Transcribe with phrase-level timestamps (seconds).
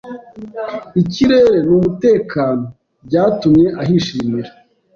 [1.01, 4.51] ikirere n’umutekano.byatumye ahishimira